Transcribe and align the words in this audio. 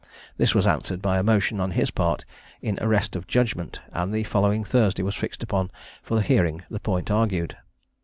This 0.37 0.55
was 0.55 0.65
answered 0.65 0.99
by 0.99 1.19
a 1.19 1.21
motion 1.21 1.59
on 1.59 1.69
his 1.77 1.91
part 1.91 2.25
in 2.59 2.79
arrest 2.81 3.15
of 3.15 3.27
judgment, 3.27 3.81
and 3.93 4.11
the 4.11 4.23
following 4.23 4.63
Thursday 4.63 5.03
was 5.03 5.13
fixed 5.13 5.43
upon 5.43 5.69
for 6.01 6.21
hearing 6.21 6.63
the 6.71 6.79
point 6.79 7.11
argued. 7.11 7.55